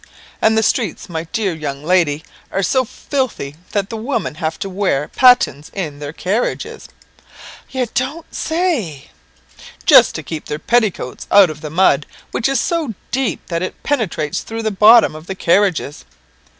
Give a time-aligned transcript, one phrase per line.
[0.41, 4.67] And the streets, my dear young lady, are so filthy that the women have to
[4.67, 6.87] wear pattens in their carriages."
[7.69, 9.11] "You don't say?"
[9.85, 13.83] "Just to keep their petticoats out of the mud, which is so deep that it
[13.83, 16.03] penetrates through the bottom of the carriages."